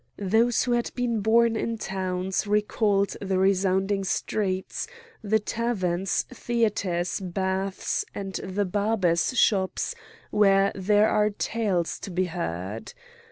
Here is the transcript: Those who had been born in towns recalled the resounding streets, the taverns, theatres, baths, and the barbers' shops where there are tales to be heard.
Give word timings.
Those 0.17 0.63
who 0.63 0.71
had 0.71 0.89
been 0.95 1.19
born 1.21 1.55
in 1.55 1.77
towns 1.77 2.47
recalled 2.47 3.15
the 3.21 3.37
resounding 3.37 4.03
streets, 4.03 4.87
the 5.21 5.37
taverns, 5.37 6.23
theatres, 6.33 7.19
baths, 7.19 8.03
and 8.15 8.33
the 8.43 8.65
barbers' 8.65 9.37
shops 9.37 9.93
where 10.31 10.71
there 10.73 11.07
are 11.07 11.29
tales 11.29 11.99
to 11.99 12.09
be 12.09 12.25
heard. 12.25 12.95